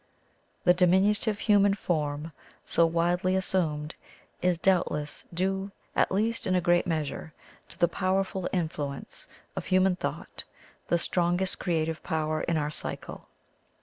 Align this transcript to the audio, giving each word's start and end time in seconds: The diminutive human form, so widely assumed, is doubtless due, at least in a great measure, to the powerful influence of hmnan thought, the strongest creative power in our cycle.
The 0.63 0.73
diminutive 0.73 1.37
human 1.37 1.75
form, 1.75 2.31
so 2.65 2.87
widely 2.87 3.35
assumed, 3.35 3.93
is 4.41 4.57
doubtless 4.57 5.25
due, 5.31 5.69
at 5.95 6.11
least 6.11 6.47
in 6.47 6.55
a 6.55 6.59
great 6.59 6.87
measure, 6.87 7.33
to 7.69 7.77
the 7.77 7.87
powerful 7.87 8.49
influence 8.51 9.27
of 9.55 9.67
hmnan 9.67 9.99
thought, 9.99 10.43
the 10.87 10.97
strongest 10.97 11.59
creative 11.59 12.01
power 12.01 12.41
in 12.41 12.57
our 12.57 12.71
cycle. 12.71 13.27